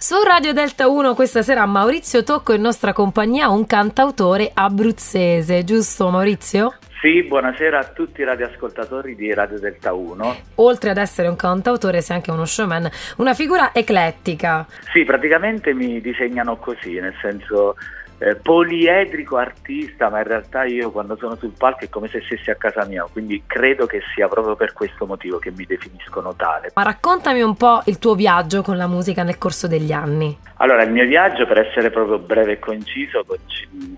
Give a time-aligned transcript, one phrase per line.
[0.00, 6.08] Su Radio Delta 1 questa sera Maurizio Tocco in nostra compagnia, un cantautore abruzzese, giusto
[6.08, 6.76] Maurizio?
[7.00, 10.36] Sì, buonasera a tutti i radioascoltatori di Radio Delta 1.
[10.54, 14.64] Oltre ad essere un cantautore sei anche uno showman, una figura eclettica.
[14.92, 17.74] Sì, praticamente mi disegnano così, nel senso
[18.18, 22.50] eh, poliedrico artista, ma in realtà io quando sono sul palco è come se stessi
[22.50, 26.70] a casa mia, quindi credo che sia proprio per questo motivo che mi definiscono tale.
[26.74, 30.36] Ma raccontami un po' il tuo viaggio con la musica nel corso degli anni.
[30.56, 33.24] Allora, il mio viaggio, per essere proprio breve e conciso,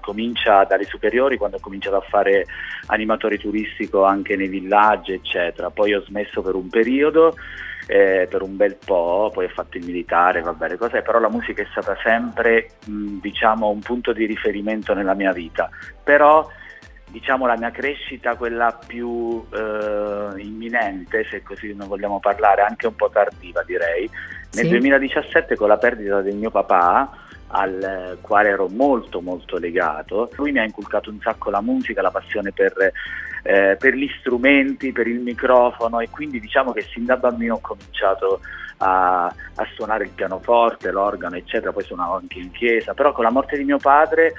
[0.00, 2.44] comincia dalle superiori quando ho cominciato a fare
[2.86, 5.70] animatore turistico anche nei villaggi, eccetera.
[5.70, 7.34] Poi ho smesso per un periodo
[7.86, 11.30] eh, per un bel po', poi ho fatto il militare, va bene cos'è, però la
[11.30, 15.68] musica è stata sempre mh, diciamo un punto di riferimento nella mia vita.
[16.02, 16.48] Però
[17.10, 22.94] diciamo la mia crescita, quella più eh, imminente, se così non vogliamo parlare, anche un
[22.94, 24.08] po' tardiva direi,
[24.52, 24.70] nel sì.
[24.70, 27.10] 2017 con la perdita del mio papà
[27.52, 30.30] al quale ero molto molto legato.
[30.36, 32.92] Lui mi ha inculcato un sacco la musica, la passione per,
[33.42, 37.60] eh, per gli strumenti, per il microfono e quindi diciamo che sin da bambino ho
[37.60, 38.40] cominciato
[38.78, 43.30] a, a suonare il pianoforte, l'organo eccetera, poi suonavo anche in chiesa, però con la
[43.30, 44.32] morte di mio padre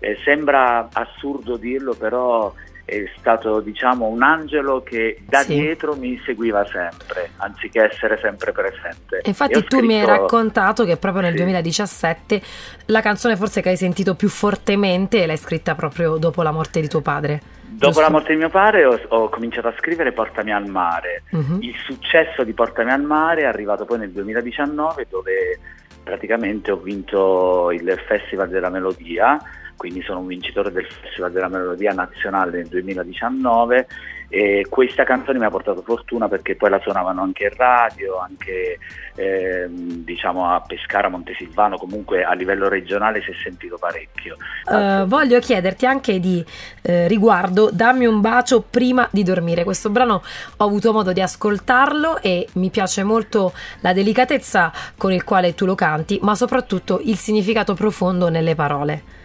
[0.00, 2.52] eh, sembra assurdo dirlo, però
[2.92, 5.54] è stato diciamo un angelo che da sì.
[5.54, 9.84] dietro mi seguiva sempre anziché essere sempre presente infatti tu scritto...
[9.84, 11.38] mi hai raccontato che proprio nel sì.
[11.38, 12.42] 2017
[12.86, 16.88] la canzone forse che hai sentito più fortemente l'hai scritta proprio dopo la morte di
[16.88, 18.00] tuo padre Dopo Giusto.
[18.02, 21.22] la morte di mio padre ho, ho, cominciato a scrivere Portami al mare.
[21.30, 21.56] Uh-huh.
[21.60, 25.58] Il successo di Portami al mare è arrivato poi nel 2019 dove
[26.04, 29.40] praticamente ho vinto il Festival della Melodia
[29.76, 33.86] quindi sono un vincitore del Festival della Melodia Nazionale nel 2019
[34.34, 38.78] e questa canzone mi ha portato fortuna perché poi la suonavano anche in radio, anche
[39.14, 44.38] eh, diciamo a Pescara, Montesilvano, comunque a livello regionale si è sentito parecchio.
[44.64, 46.42] Uh, voglio chiederti anche di
[46.80, 49.64] eh, riguardo Dammi un bacio prima di dormire.
[49.64, 50.22] Questo brano
[50.56, 55.66] ho avuto modo di ascoltarlo e mi piace molto la delicatezza con il quale tu
[55.66, 59.20] lo canti, ma soprattutto il significato profondo nelle parole.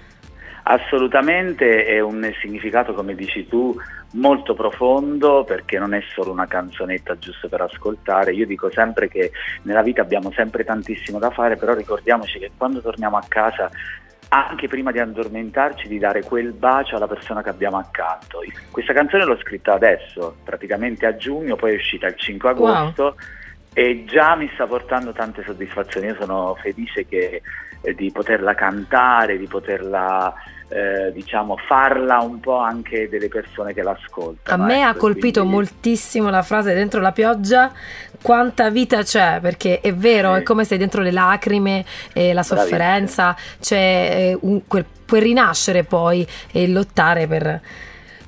[0.69, 3.73] Assolutamente è un significato, come dici tu,
[4.15, 8.33] molto profondo perché non è solo una canzonetta giusto per ascoltare.
[8.33, 12.81] Io dico sempre che nella vita abbiamo sempre tantissimo da fare, però ricordiamoci che quando
[12.81, 13.71] torniamo a casa
[14.27, 18.39] anche prima di addormentarci di dare quel bacio alla persona che abbiamo accanto.
[18.69, 23.15] Questa canzone l'ho scritta adesso, praticamente a giugno, poi è uscita il 5 agosto wow.
[23.71, 26.07] e già mi sta portando tante soddisfazioni.
[26.07, 27.41] Io sono felice che,
[27.79, 30.33] eh, di poterla cantare, di poterla
[30.69, 34.63] eh, diciamo farla un po' anche delle persone che l'ascoltano.
[34.63, 35.55] A me ecco, ha colpito quindi...
[35.55, 37.71] moltissimo la frase dentro la pioggia
[38.21, 40.39] quanta vita c'è perché è vero sì.
[40.39, 43.75] è come se dentro le lacrime e la sofferenza c'è
[44.31, 47.61] eh, un, quel, quel rinascere poi e lottare per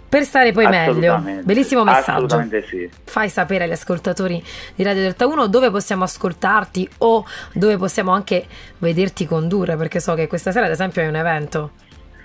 [0.10, 1.24] per stare poi meglio.
[1.44, 2.44] Bellissimo messaggio.
[2.68, 2.90] Sì.
[3.04, 7.24] Fai sapere agli ascoltatori di Radio Delta 1 dove possiamo ascoltarti o
[7.54, 8.48] dove possiamo anche
[8.80, 11.72] vederti condurre, perché so che questa sera ad esempio hai un evento.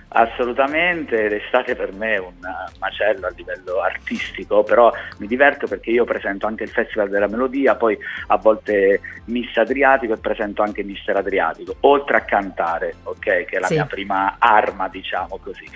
[0.07, 2.35] Assolutamente, l'estate per me è un
[2.79, 7.75] macello a livello artistico, però mi diverto perché io presento anche il Festival della Melodia,
[7.75, 13.45] poi a volte Miss Adriatico e presento anche Mister Adriatico, oltre a cantare, ok, che
[13.49, 13.73] è la sì.
[13.73, 15.69] mia prima arma, diciamo così.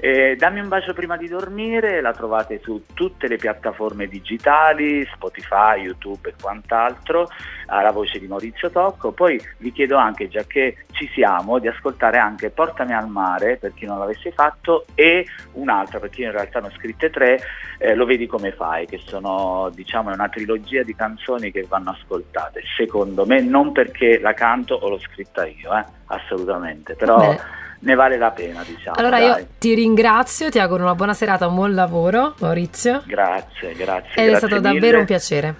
[0.00, 5.80] Eh, dammi un bacio prima di dormire, la trovate su tutte le piattaforme digitali, Spotify,
[5.80, 7.28] YouTube e quant'altro,
[7.66, 9.10] alla voce di Maurizio Tocco.
[9.10, 13.72] Poi vi chiedo anche, già che ci siamo, di ascoltare anche Portami al mare, per
[13.72, 17.40] chi non l'avesse fatto, e un'altra, perché io in realtà ne ho scritte tre,
[17.78, 22.62] eh, Lo vedi come fai, che sono diciamo una trilogia di canzoni che vanno ascoltate,
[22.76, 27.18] secondo me, non perché la canto o l'ho scritta io, eh, assolutamente, però...
[27.18, 28.96] Beh ne vale la pena, diciamo.
[28.96, 29.28] Allora dai.
[29.28, 33.04] io ti ringrazio, ti auguro una buona serata, un buon lavoro, Maurizio.
[33.06, 34.10] Grazie, grazie.
[34.16, 34.72] Ed grazie è stato mille.
[34.72, 35.54] davvero un piacere.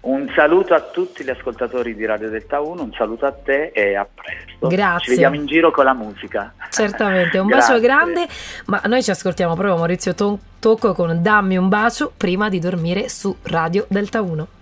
[0.00, 3.94] Un saluto a tutti gli ascoltatori di Radio Delta 1, un saluto a te e
[3.94, 4.68] a presto.
[4.68, 5.04] Grazie.
[5.04, 6.54] Ci vediamo in giro con la musica.
[6.70, 8.26] Certamente, un bacio grande,
[8.66, 13.36] ma noi ci ascoltiamo proprio Maurizio Tocco con Dammi un bacio prima di dormire su
[13.42, 14.58] Radio Delta 1.